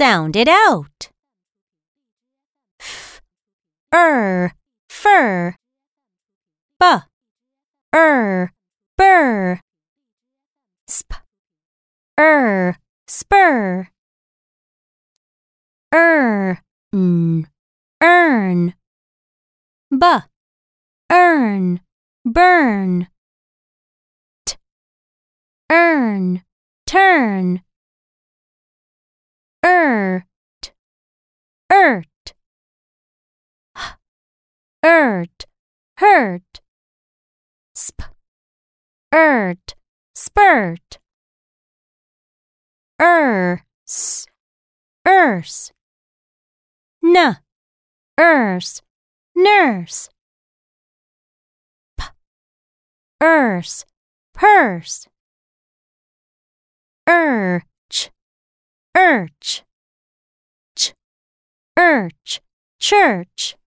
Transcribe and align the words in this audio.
Sound 0.00 0.34
it 0.34 0.48
out. 0.48 1.10
F, 2.80 3.20
er, 3.94 4.54
fur. 4.88 5.54
B, 6.80 6.84
er, 7.94 8.50
burr. 8.96 9.60
Sp, 10.88 11.20
er, 12.18 12.78
spur. 13.06 13.88
Er, 15.92 16.62
n, 16.94 17.46
earn. 18.02 18.72
B, 19.90 20.06
earn, 21.12 21.80
burn. 22.24 23.08
T, 24.46 24.56
earn, 25.70 26.42
turn. 26.86 27.60
Ert, 29.62 30.72
ert. 31.70 32.34
H, 33.76 33.96
ert, 35.10 35.46
hurt. 35.98 36.60
Sp, 37.74 38.00
ert, 39.12 39.74
spurt. 40.14 40.98
Er, 43.00 43.64
s, 43.86 44.26
erse. 45.04 45.72
N, 47.02 47.36
erse, 48.18 48.82
nurse. 49.34 50.10
P, 51.96 52.04
erse, 53.20 53.84
purse. 54.34 55.08
Urch, 57.08 58.10
urch. 58.94 59.64
Ch, 60.76 60.94
urch, 61.76 62.40
church. 62.78 63.59